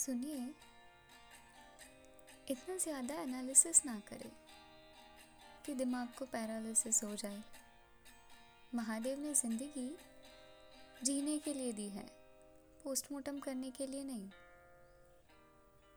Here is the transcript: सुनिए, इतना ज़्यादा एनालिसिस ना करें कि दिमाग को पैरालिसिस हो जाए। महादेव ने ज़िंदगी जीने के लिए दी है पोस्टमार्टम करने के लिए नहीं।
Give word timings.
सुनिए, 0.00 0.36
इतना 2.50 2.76
ज़्यादा 2.76 3.14
एनालिसिस 3.14 3.84
ना 3.86 3.98
करें 4.08 4.30
कि 5.66 5.74
दिमाग 5.74 6.08
को 6.18 6.24
पैरालिसिस 6.24 7.02
हो 7.04 7.14
जाए। 7.14 7.42
महादेव 8.74 9.18
ने 9.18 9.34
ज़िंदगी 9.34 9.88
जीने 11.04 11.38
के 11.38 11.54
लिए 11.54 11.72
दी 11.72 11.88
है 11.88 12.06
पोस्टमार्टम 12.84 13.38
करने 13.38 13.70
के 13.70 13.86
लिए 13.86 14.04
नहीं। 14.04 14.28